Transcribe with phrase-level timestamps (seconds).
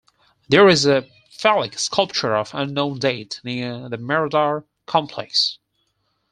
[0.49, 5.59] There is a phallic sculpture of unknown date near the Mirador Complex.